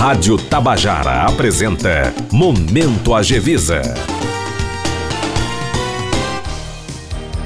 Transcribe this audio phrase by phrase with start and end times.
[0.00, 3.82] Rádio Tabajara apresenta Momento Agevisa.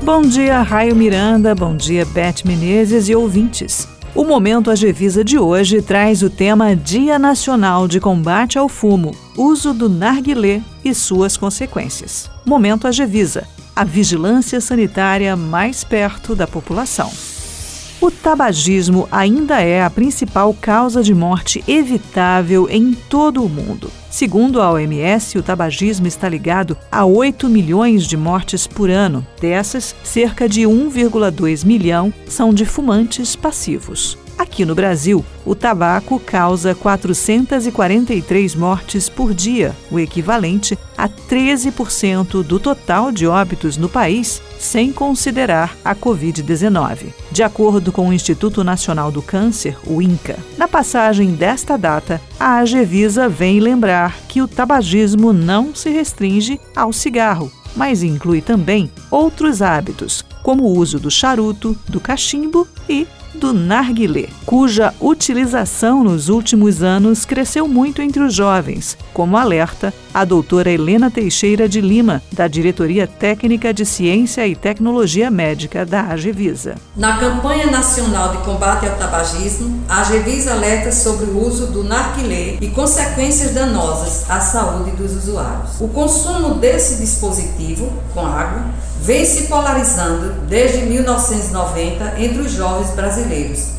[0.00, 3.88] Bom dia, Raio Miranda, bom dia, Beth Menezes e ouvintes.
[4.14, 9.74] O Momento Agevisa de hoje traz o tema Dia Nacional de Combate ao Fumo, uso
[9.74, 12.30] do narguilé e suas consequências.
[12.44, 13.44] Momento Agevisa,
[13.74, 17.10] a vigilância sanitária mais perto da população.
[17.98, 23.90] O tabagismo ainda é a principal causa de morte evitável em todo o mundo.
[24.10, 29.26] Segundo a OMS, o tabagismo está ligado a 8 milhões de mortes por ano.
[29.40, 34.18] Dessas, cerca de 1,2 milhão são de fumantes passivos.
[34.38, 42.60] Aqui no Brasil, o tabaco causa 443 mortes por dia, o equivalente a 13% do
[42.60, 47.14] total de óbitos no país, sem considerar a Covid-19.
[47.30, 52.58] De acordo com o Instituto Nacional do Câncer, o INCA, na passagem desta data, a
[52.58, 59.62] Agevisa vem lembrar que o tabagismo não se restringe ao cigarro, mas inclui também outros
[59.62, 63.06] hábitos, como o uso do charuto, do cachimbo e
[63.36, 70.24] do narguilé, cuja utilização nos últimos anos cresceu muito entre os jovens, como alerta a
[70.24, 76.76] doutora Helena Teixeira de Lima, da Diretoria Técnica de Ciência e Tecnologia Médica da Agevisa.
[76.96, 82.56] Na campanha nacional de combate ao tabagismo, a Agevisa alerta sobre o uso do narguilé
[82.60, 85.80] e consequências danosas à saúde dos usuários.
[85.80, 88.64] O consumo desse dispositivo com água
[89.06, 93.25] vem se polarizando desde 1990 entre os jovens brasileiros,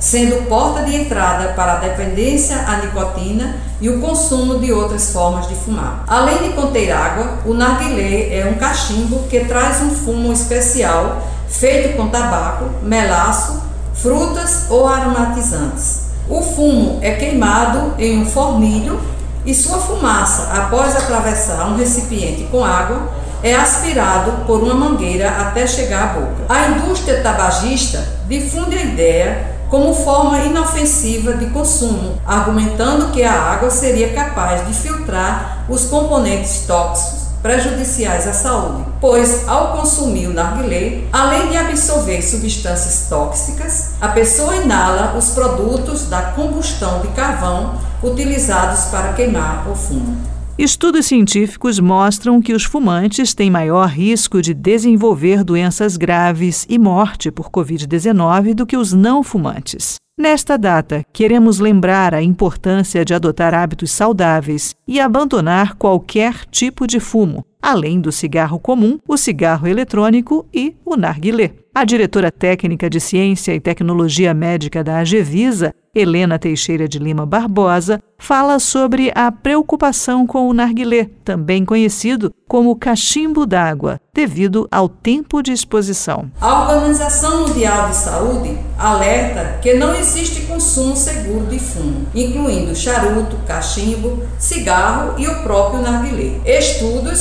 [0.00, 5.48] sendo porta de entrada para a dependência à nicotina e o consumo de outras formas
[5.48, 6.04] de fumar.
[6.06, 11.96] Além de conter água, o narguilé é um cachimbo que traz um fumo especial feito
[11.96, 13.62] com tabaco, melaço,
[13.94, 16.04] frutas ou aromatizantes.
[16.28, 19.00] O fumo é queimado em um formilho
[19.46, 23.08] e sua fumaça, após atravessar um recipiente com água,
[23.44, 26.46] é aspirado por uma mangueira até chegar à boca.
[26.48, 33.68] A indústria tabagista difunde a ideia como forma inofensiva de consumo, argumentando que a água
[33.70, 41.02] seria capaz de filtrar os componentes tóxicos prejudiciais à saúde, pois ao consumir o narguilé,
[41.12, 48.84] além de absorver substâncias tóxicas, a pessoa inala os produtos da combustão de carvão utilizados
[48.86, 50.33] para queimar o fumo.
[50.56, 57.28] Estudos científicos mostram que os fumantes têm maior risco de desenvolver doenças graves e morte
[57.32, 59.96] por Covid-19 do que os não fumantes.
[60.16, 67.00] Nesta data, queremos lembrar a importância de adotar hábitos saudáveis e abandonar qualquer tipo de
[67.00, 71.52] fumo, além do cigarro comum, o cigarro eletrônico e o narguilé.
[71.74, 78.00] A diretora técnica de Ciência e Tecnologia Médica da Agevisa, Helena Teixeira de Lima Barbosa,
[78.16, 85.42] fala sobre a preocupação com o narguilé, também conhecido como cachimbo d'água, devido ao tempo
[85.42, 86.30] de exposição.
[86.40, 93.36] A Organização Mundial de Saúde alerta que não existe consumo seguro de fumo, incluindo charuto,
[93.46, 96.40] cachimbo, cigarro e o próprio narguilé.
[96.44, 97.18] Estudos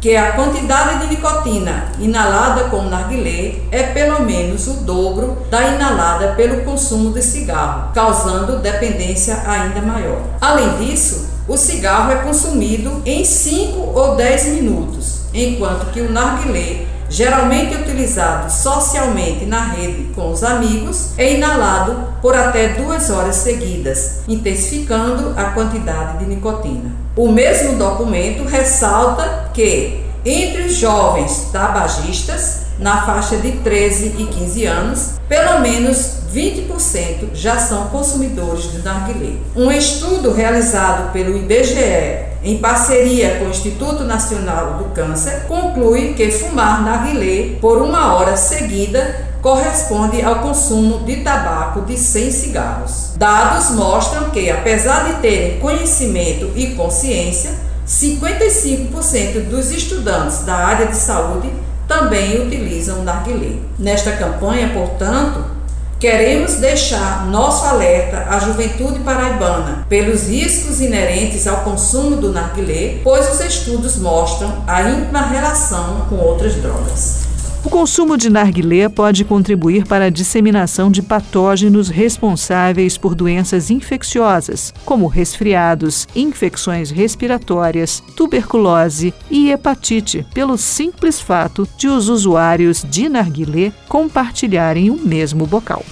[0.00, 6.32] que a quantidade de nicotina inalada com narguilé é pelo menos o dobro da inalada
[6.32, 10.20] pelo consumo de cigarro, causando dependência ainda maior.
[10.40, 16.86] Além disso, o cigarro é consumido em 5 ou 10 minutos, enquanto que o narguilé
[17.12, 24.20] geralmente utilizado socialmente na rede com os amigos, é inalado por até duas horas seguidas,
[24.26, 26.90] intensificando a quantidade de nicotina.
[27.14, 34.64] O mesmo documento ressalta que entre os jovens tabagistas, na faixa de 13 e 15
[34.64, 39.34] anos, pelo menos 20% já são consumidores de narguilé.
[39.54, 46.30] Um estudo realizado pelo IBGE em parceria com o Instituto Nacional do Câncer, conclui que
[46.30, 53.12] fumar narguilé por uma hora seguida corresponde ao consumo de tabaco de 100 cigarros.
[53.16, 57.50] Dados mostram que, apesar de terem conhecimento e consciência,
[57.86, 61.50] 55% dos estudantes da área de saúde
[61.88, 63.56] também utilizam narguilé.
[63.78, 65.44] Nesta campanha, portanto,
[66.02, 73.32] Queremos deixar nosso alerta à juventude paraibana pelos riscos inerentes ao consumo do narguilé, pois
[73.32, 77.31] os estudos mostram a íntima relação com outras drogas.
[77.64, 84.74] O consumo de narguilé pode contribuir para a disseminação de patógenos responsáveis por doenças infecciosas,
[84.84, 93.72] como resfriados, infecções respiratórias, tuberculose e hepatite, pelo simples fato de os usuários de narguilé
[93.88, 95.84] compartilharem o mesmo bocal.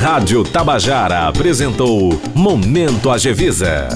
[0.00, 3.88] Rádio Tabajara apresentou Momento Agevisa.